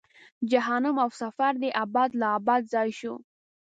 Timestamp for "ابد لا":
1.83-2.29